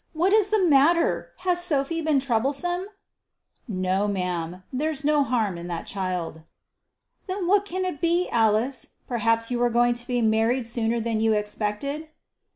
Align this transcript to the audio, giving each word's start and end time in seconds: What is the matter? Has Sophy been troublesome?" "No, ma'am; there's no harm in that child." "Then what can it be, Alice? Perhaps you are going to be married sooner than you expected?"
What 0.13 0.33
is 0.33 0.49
the 0.49 0.63
matter? 0.65 1.29
Has 1.45 1.63
Sophy 1.63 2.01
been 2.01 2.19
troublesome?" 2.19 2.87
"No, 3.67 4.07
ma'am; 4.07 4.63
there's 4.73 5.03
no 5.03 5.21
harm 5.21 5.59
in 5.59 5.67
that 5.67 5.85
child." 5.85 6.41
"Then 7.27 7.45
what 7.45 7.65
can 7.65 7.85
it 7.85 8.01
be, 8.01 8.27
Alice? 8.29 8.93
Perhaps 9.07 9.51
you 9.51 9.61
are 9.61 9.69
going 9.69 9.93
to 9.93 10.07
be 10.07 10.19
married 10.23 10.65
sooner 10.65 10.99
than 10.99 11.19
you 11.19 11.33
expected?" 11.33 12.09